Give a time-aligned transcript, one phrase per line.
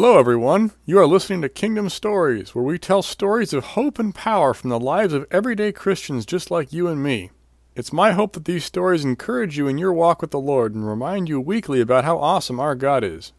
[0.00, 0.70] Hello, everyone.
[0.86, 4.70] You are listening to Kingdom Stories, where we tell stories of hope and power from
[4.70, 7.32] the lives of everyday Christians just like you and me.
[7.74, 10.86] It's my hope that these stories encourage you in your walk with the Lord and
[10.86, 13.32] remind you weekly about how awesome our God is.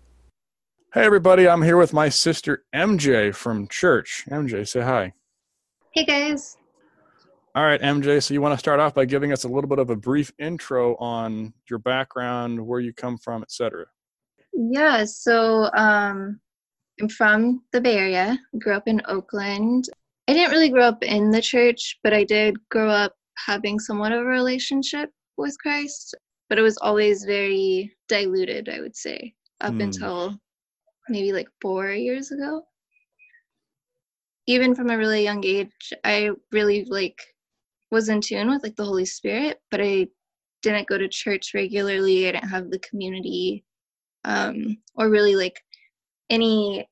[0.94, 4.26] Hey, everybody, I'm here with my sister MJ from church.
[4.30, 5.14] MJ, say hi.
[5.94, 6.58] Hey, guys.
[7.56, 9.80] All right, MJ, so you want to start off by giving us a little bit
[9.80, 13.86] of a brief intro on your background, where you come from, etc.
[14.52, 16.42] Yeah, so um,
[17.00, 18.38] I'm from the Bay Area.
[18.60, 19.86] Grew up in Oakland.
[20.28, 23.16] I didn't really grow up in the church, but I did grow up
[23.46, 26.16] having somewhat of a relationship with Christ.
[26.50, 29.82] But it was always very diluted, I would say, up Hmm.
[29.82, 30.40] until
[31.08, 32.64] maybe like four years ago.
[34.48, 37.20] Even from a really young age, I really like
[37.92, 40.08] was in tune with like the Holy Spirit, but I
[40.62, 42.28] didn't go to church regularly.
[42.28, 43.64] I didn't have the community
[44.26, 45.60] um, or really like
[46.30, 46.88] any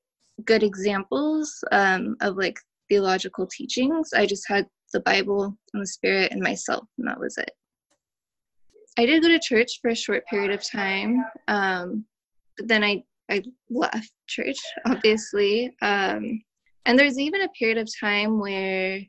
[0.46, 2.60] good examples um, of like
[2.90, 4.12] theological teachings.
[4.14, 7.52] I just had the Bible and the Spirit and myself, and that was it.
[8.98, 12.06] I did go to church for a short period of time, um,
[12.58, 15.76] but then I I left church, obviously.
[15.82, 16.42] Um,
[16.86, 19.02] and there's even a period of time where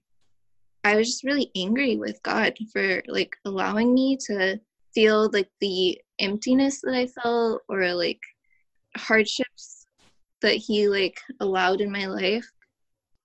[0.85, 4.59] I was just really angry with God for like allowing me to
[4.95, 8.21] feel like the emptiness that I felt or like
[8.97, 9.78] hardships
[10.43, 12.51] that he like allowed in my life.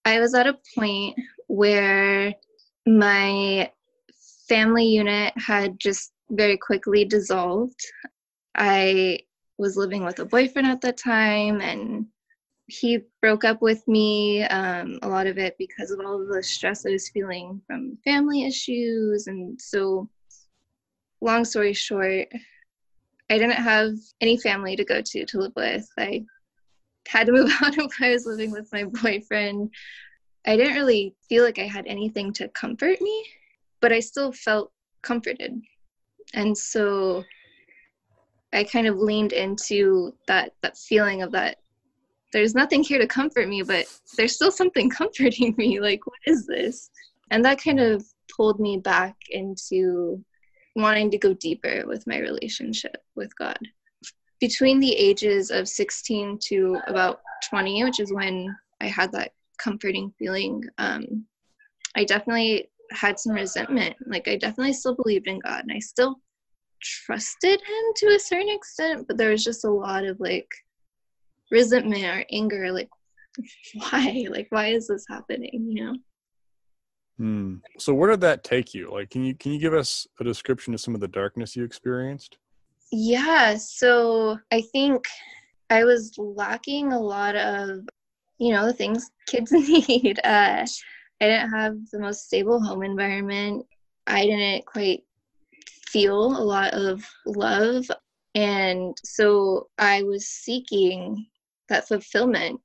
[0.06, 2.34] I was at a point where
[2.86, 3.72] my
[4.48, 7.80] family unit had just very quickly dissolved.
[8.56, 9.20] I
[9.58, 12.08] was living with a boyfriend at the time and
[12.68, 16.42] he broke up with me um, a lot of it because of all of the
[16.42, 20.10] stress i was feeling from family issues and so
[21.22, 22.28] long story short
[23.30, 26.24] i didn't have any family to go to to live with i
[27.08, 29.70] had to move out of i was living with my boyfriend
[30.46, 33.26] i didn't really feel like i had anything to comfort me
[33.82, 34.72] but i still felt
[35.02, 35.60] comforted
[36.34, 37.24] and so
[38.54, 41.58] i kind of leaned into that that feeling of that
[42.34, 43.86] there's nothing here to comfort me, but
[44.18, 45.80] there's still something comforting me.
[45.80, 46.90] Like, what is this?
[47.32, 48.04] And that kind of
[48.36, 50.22] pulled me back into
[50.76, 53.60] wanting to go deeper with my relationship with God.
[54.44, 60.12] Between the ages of 16 to about 20, which is when I had that comforting
[60.20, 61.26] feeling, um,
[61.96, 63.96] I definitely had some resentment.
[64.06, 66.20] Like, I definitely still believed in God and I still
[66.82, 70.50] trusted Him to a certain extent, but there was just a lot of like,
[71.52, 72.90] resentment or anger like
[73.76, 75.96] why like why is this happening you know
[77.20, 77.58] Hmm.
[77.78, 78.90] So where did that take you?
[78.92, 81.64] Like, can you can you give us a description of some of the darkness you
[81.64, 82.40] experienced?
[82.96, 85.04] Yeah so i think
[85.72, 87.80] i was lacking a lot of
[88.38, 90.64] you know the things kids need uh
[91.22, 93.66] i didn't have the most stable home environment
[94.06, 95.02] i didn't quite
[95.88, 97.90] feel a lot of love
[98.36, 101.26] and so i was seeking
[101.70, 102.62] that fulfillment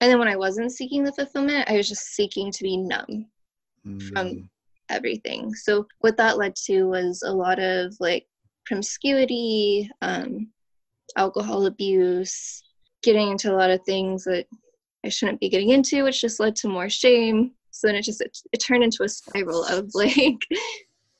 [0.00, 3.26] and then when I wasn't seeking the fulfillment, I was just seeking to be numb
[4.12, 4.40] from Hmm.
[4.88, 5.52] everything.
[5.54, 8.24] So what that led to was a lot of like
[8.68, 10.48] promiscuity, um,
[11.16, 12.62] alcohol abuse,
[13.02, 14.46] getting into a lot of things that
[15.04, 17.52] I shouldn't be getting into, which just led to more shame.
[17.70, 20.38] So then it just it, it turned into a spiral of like,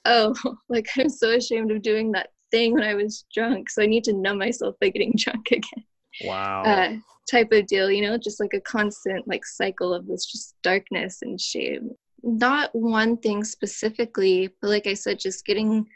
[0.04, 0.34] oh,
[0.68, 4.04] like I'm so ashamed of doing that thing when I was drunk, so I need
[4.04, 5.84] to numb myself by getting drunk again
[6.24, 6.62] Wow.
[6.64, 6.96] uh,
[7.30, 11.18] type of deal, you know, just like a constant like cycle of this just darkness
[11.22, 11.90] and shame.
[12.22, 15.86] Not one thing specifically, but like I said, just getting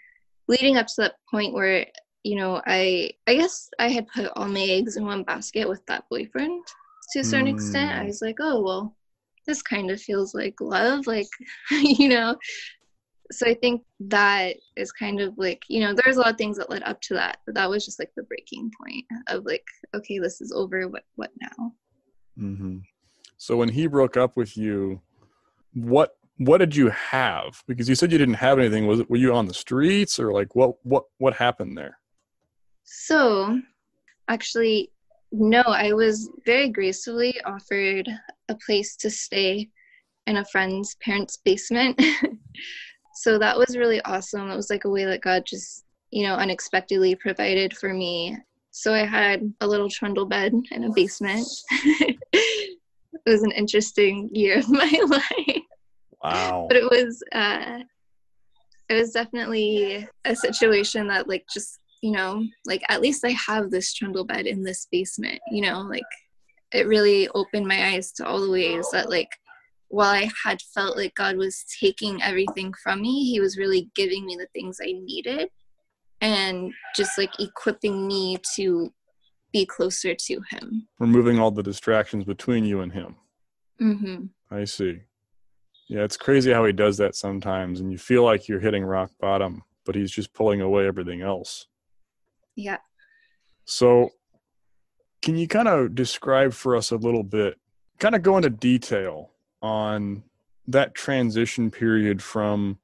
[0.49, 1.87] leading up to that point where
[2.25, 5.85] you know I I guess I had put all my eggs in one basket with
[5.87, 6.65] that boyfriend
[7.13, 7.93] to a certain extent.
[7.93, 8.07] I Mm.
[8.07, 8.97] was like, oh well,
[9.47, 11.29] this kind of feels like love, like
[11.71, 12.37] you know.
[13.31, 16.59] So I think that is kind of like you know there's a lot of things
[16.59, 19.65] that led up to that, but that was just like the breaking point of like
[19.95, 20.89] okay, this is over.
[20.89, 21.73] What what now?
[22.37, 22.79] hmm
[23.39, 25.01] So when he broke up with you,
[25.75, 27.63] what what did you have?
[27.67, 28.87] Because you said you didn't have anything.
[28.87, 31.99] Was it were you on the streets or like what what what happened there?
[32.85, 33.61] So,
[34.29, 34.91] actually,
[35.31, 38.09] no, I was very gracefully offered
[38.49, 39.71] a place to stay
[40.27, 42.01] in a friend's parents' basement.
[43.15, 44.51] so that was really awesome.
[44.51, 48.37] It was like a way that God just, you know, unexpectedly provided for me.
[48.71, 51.47] So I had a little trundle bed in a basement.
[51.71, 52.79] it
[53.27, 55.63] was an interesting year of my life
[56.23, 56.67] Wow.
[56.69, 57.81] but it was uh
[58.89, 63.71] it was definitely a situation that like just you know, like at least I have
[63.71, 66.03] this trundle bed in this basement, you know, like
[66.73, 69.29] it really opened my eyes to all the ways that like
[69.89, 74.27] while I had felt like God was taking everything from me, He was really giving
[74.27, 75.49] me the things I needed
[76.21, 78.93] and just like equipping me to
[79.53, 80.89] be closer to Him.
[80.99, 83.17] Removing all the distractions between you and Him.
[83.81, 84.25] Mm-hmm.
[84.51, 85.01] I see.
[85.93, 89.11] Yeah, it's crazy how He does that sometimes, and you feel like you're hitting rock
[89.21, 91.67] bottom, but He's just pulling away everything else.
[92.57, 92.79] Yeah.
[93.67, 94.09] So,
[95.21, 97.61] can you kind of describe for us a little bit,
[97.99, 100.23] kind of go into detail on
[100.67, 102.79] that transition period from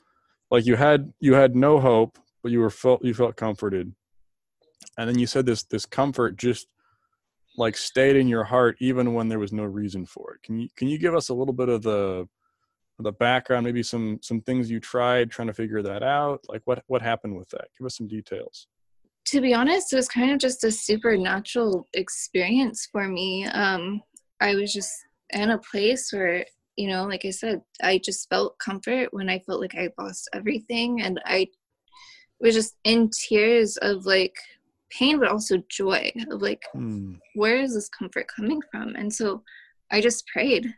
[0.50, 3.92] like you had you had no hope but you were felt you felt comforted
[4.98, 6.66] and then you said this this comfort just
[7.56, 10.68] like stayed in your heart even when there was no reason for it can you
[10.76, 12.28] can you give us a little bit of the
[13.04, 16.82] the background maybe some some things you tried trying to figure that out like what
[16.86, 17.68] what happened with that?
[17.78, 18.66] Give us some details.
[19.26, 23.46] To be honest it was kind of just a supernatural experience for me.
[23.46, 24.02] Um
[24.40, 24.92] i was just
[25.30, 26.44] in a place where
[26.76, 30.30] you know like i said i just felt comfort when i felt like i lost
[30.32, 31.46] everything and i
[32.40, 34.36] was just in tears of like
[34.90, 37.14] pain but also joy of like Hmm.
[37.34, 38.94] where is this comfort coming from?
[38.96, 39.42] And so
[39.90, 40.72] i just prayed.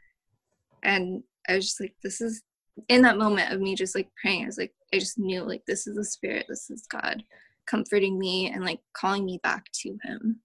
[0.82, 2.42] And i was just like this is
[2.88, 5.62] in that moment of me just like praying i was like i just knew like
[5.66, 7.22] this is the spirit this is god
[7.70, 10.40] comforting me and like calling me back to him.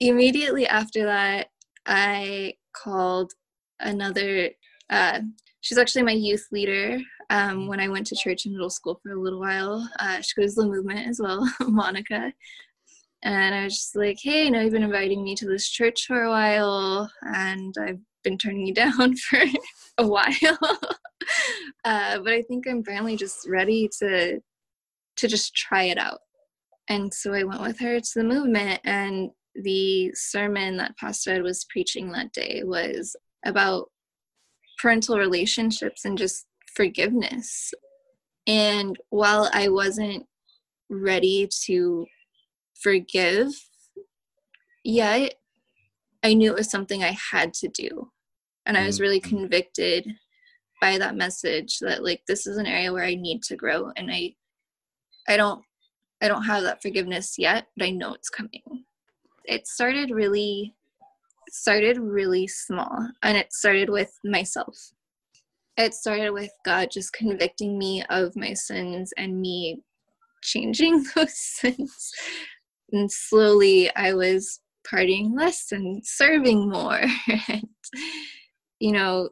[0.00, 1.48] Immediately after that
[1.86, 3.32] i called
[3.80, 4.50] another
[4.90, 5.20] uh,
[5.60, 6.98] she's actually my youth leader
[7.30, 9.88] um, when i went to church in middle school for a little while.
[9.98, 12.32] Uh, she goes to the movement as well monica.
[13.22, 16.06] And i was just like hey i know you've been inviting me to this church
[16.06, 19.40] for a while and i've been turning you down for
[19.98, 20.32] a while
[21.84, 24.40] uh, but i think i'm finally just ready to
[25.16, 26.20] to just try it out
[26.88, 29.30] and so i went with her to the movement and
[29.62, 33.90] the sermon that pastor ed was preaching that day was about
[34.80, 37.72] parental relationships and just forgiveness.
[38.46, 40.26] And while I wasn't
[40.88, 42.06] ready to
[42.82, 43.48] forgive
[44.84, 45.34] yet,
[46.22, 48.10] I knew it was something I had to do.
[48.66, 49.28] And I was really Mhm.
[49.28, 50.18] convicted
[50.80, 54.10] by that message that like this is an area where I need to grow and
[54.10, 54.34] I
[55.28, 55.64] I don't
[56.22, 58.84] I don't have that forgiveness yet, but I know it's coming.
[59.44, 60.74] It started really
[61.46, 64.92] it started really small and it started with myself.
[65.76, 69.82] It started with God just convicting me of my sins and me
[70.42, 72.12] changing those sins.
[72.92, 74.60] And slowly I was
[74.90, 77.00] partying less and serving more
[77.48, 77.68] and
[78.78, 79.28] you know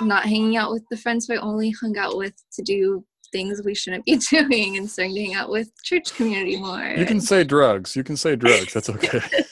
[0.00, 3.74] not hanging out with the friends I only hung out with to do things we
[3.74, 6.94] shouldn't be doing and starting to hang out with church community more.
[6.96, 9.20] you can say drugs you can say drugs that's okay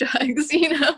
[0.00, 0.94] drugs, you know.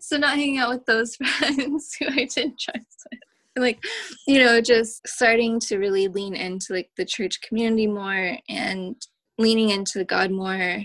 [0.00, 3.20] So not hanging out with those friends who I didn't trust with.
[3.56, 3.78] Like,
[4.26, 8.96] you know, just starting to really lean into like the church community more and
[9.38, 10.82] leaning into God more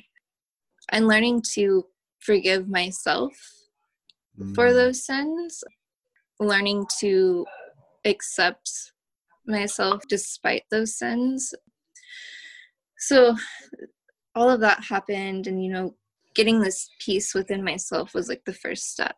[0.92, 1.86] and learning to
[2.20, 3.34] forgive myself
[4.56, 4.74] for Mm.
[4.74, 5.64] those sins,
[6.40, 7.46] learning to
[8.06, 8.94] accept
[9.46, 11.54] myself despite those sins.
[12.98, 13.36] So
[14.36, 15.96] all of that happened and you know
[16.36, 19.16] getting this peace within myself was like the first step.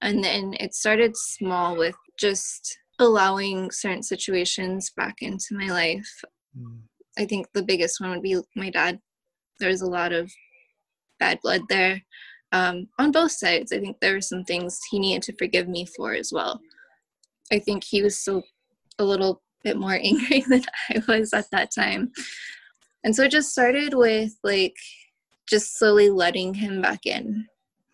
[0.00, 6.24] And then it started small with just allowing certain situations back into my life.
[6.56, 6.80] Mm.
[7.18, 9.00] I think the biggest one would be my dad.
[9.60, 10.30] There was a lot of
[11.18, 12.02] bad blood there
[12.52, 13.72] um, on both sides.
[13.72, 16.60] I think there were some things he needed to forgive me for as well.
[17.52, 18.42] I think he was still
[18.98, 22.12] a little bit more angry than I was at that time.
[23.04, 24.76] And so it just started with like
[25.48, 27.46] just slowly letting him back in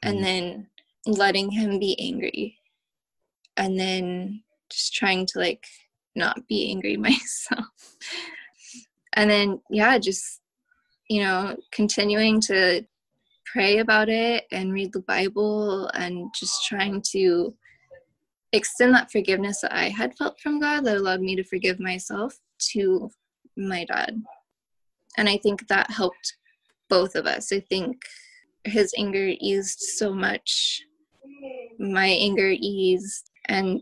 [0.02, 0.22] and Mhm.
[0.22, 0.66] then
[1.06, 2.58] letting him be angry
[3.56, 5.64] and then just trying to like
[6.16, 7.66] not be angry myself
[9.14, 10.40] and then yeah just
[11.08, 12.84] you know continuing to
[13.54, 17.54] pray about it and read the bible and just trying to
[18.52, 22.34] extend that forgiveness that i had felt from god that allowed me to forgive myself
[22.58, 23.08] to
[23.56, 24.20] my dad.
[25.16, 26.36] And i think that helped
[26.90, 27.52] both of us.
[27.52, 28.02] I think
[28.64, 30.82] his anger eased so much
[31.78, 33.80] my anger eased and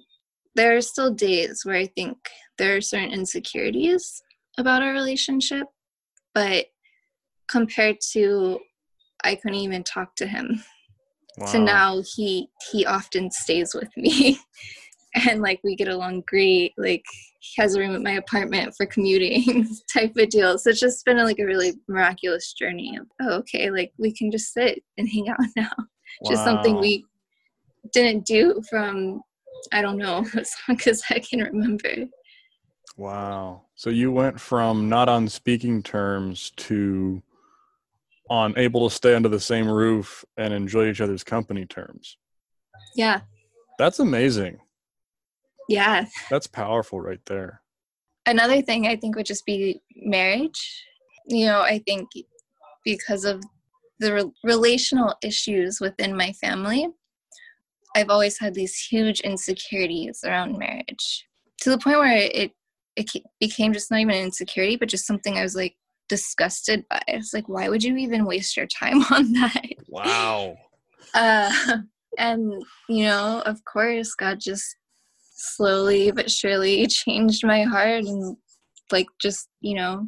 [0.55, 2.17] there are still days where i think
[2.59, 4.23] there are certain insecurities
[4.59, 5.67] about our relationship
[6.35, 6.67] but
[7.49, 8.59] compared to
[9.25, 10.63] i couldn't even talk to him
[11.39, 11.53] Wow.
[11.65, 14.39] now he he often stays with me
[15.29, 17.05] and like we get along great like
[17.43, 20.57] he has a room at my apartment for commuting type of deal.
[20.59, 24.15] So it's just been a, like a really miraculous journey of, oh, okay, like we
[24.15, 25.71] can just sit and hang out now.
[25.77, 26.31] Wow.
[26.31, 27.05] Just something we
[27.93, 29.23] didn't do from,
[29.73, 32.07] I don't know, as long as I can remember.
[32.97, 33.63] Wow.
[33.75, 37.23] So you went from not on speaking terms to
[38.31, 42.17] on able to stay under the same roof and enjoy each other's company terms.
[42.95, 43.21] Yeah.
[43.79, 44.59] That's amazing.
[45.69, 46.07] Yeah.
[46.31, 47.63] That's powerful right there.
[48.27, 50.85] Another thing I think would just be marriage.
[51.27, 52.09] You know, I think
[52.85, 53.43] because of
[53.99, 56.89] the re- relational issues within my family,
[57.95, 61.27] I've always had these huge insecurities around marriage
[61.61, 62.53] to the point where it
[62.95, 63.11] it
[63.41, 65.75] became just not even an insecurity, but just something I was like
[66.09, 67.01] disgusted by.
[67.09, 69.63] It's like, why would you even waste your time on that?
[69.89, 70.57] Wow.
[71.15, 71.79] Uh,
[72.19, 74.77] and you know, of course, God just
[75.35, 78.37] slowly but surely changed my heart and
[78.93, 80.07] like just you know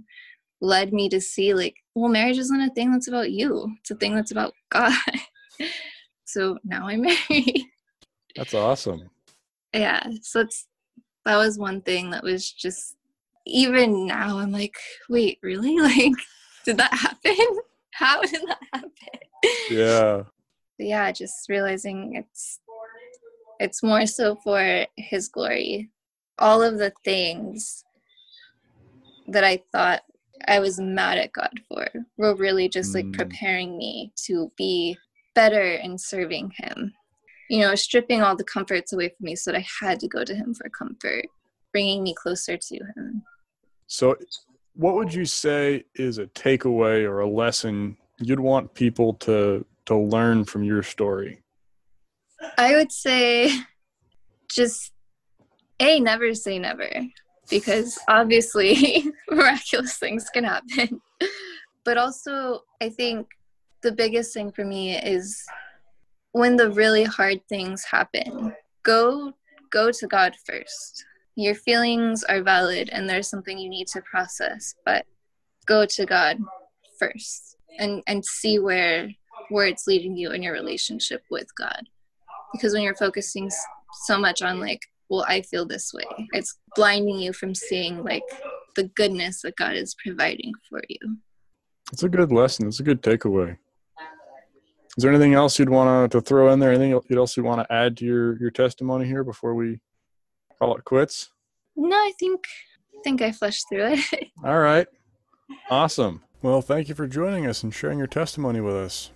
[0.61, 3.97] led me to see like well marriage isn't a thing that's about you it's a
[3.97, 4.93] thing that's about god
[6.25, 7.65] so now i'm married
[8.37, 9.11] that's awesome
[9.73, 10.69] yeah so it's
[11.25, 12.97] that was one thing that was just
[13.47, 14.77] even now i'm like
[15.09, 15.77] wait really?
[15.81, 16.13] Like
[16.65, 17.37] did that happen?
[17.93, 18.91] How did that happen?
[19.71, 20.23] Yeah.
[20.79, 22.59] Yeah just realizing it's
[23.61, 25.91] it's more so for his glory.
[26.41, 27.85] All of the things
[29.29, 30.03] that i thought
[30.49, 33.17] i was mad at god for were really just like mm.
[33.17, 34.99] preparing me to be
[35.35, 36.93] better in serving him.
[37.51, 40.25] You know, stripping all the comforts away from me so that I had to go
[40.25, 41.27] to him for comfort,
[41.73, 43.23] bringing me closer to him.
[43.87, 44.17] So,
[44.75, 49.97] what would you say is a takeaway or a lesson you'd want people to to
[49.97, 51.43] learn from your story?
[52.59, 53.51] I would say
[54.51, 54.93] just
[55.81, 56.89] a never say never
[57.51, 61.01] because obviously miraculous things can happen.
[61.85, 63.29] But also, I think
[63.83, 65.45] the biggest thing for me is
[66.33, 69.33] when the really hard things happen, go
[69.71, 71.05] go to God first.
[71.37, 75.05] Your feelings are valid and there's something you need to process, but
[75.67, 76.39] go to God
[76.99, 79.09] first and and see where
[79.51, 81.83] where it's leading you in your relationship with God.
[82.53, 83.51] Because when you're focusing
[84.05, 88.23] so much on like, well, I feel this way, it's blinding you from seeing like
[88.77, 91.17] the goodness that God is providing for you.
[91.93, 92.69] It's a good lesson.
[92.69, 93.57] It's a good takeaway.
[94.97, 96.73] Is there anything else you'd want to throw in there?
[96.73, 99.81] Anything else you want to add to your your testimony here before we
[100.59, 101.31] call it quits?
[101.77, 102.47] No, I think
[102.97, 104.29] I think I flushed through it.
[104.45, 104.87] All right.
[105.71, 106.23] Awesome.
[106.43, 109.11] Well, thank you for joining us and sharing your testimony with us.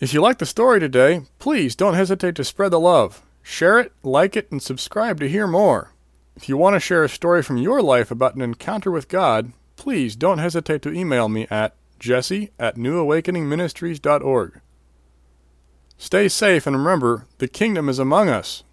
[0.00, 3.22] If you like the story today, please don't hesitate to spread the love.
[3.42, 5.92] Share it, like it, and subscribe to hear more.
[6.36, 9.52] If you want to share a story from your life about an encounter with God,
[9.76, 14.60] please don't hesitate to email me at jesse at newawakeningministries.org.
[15.98, 18.64] Stay safe and remember, the kingdom is among us.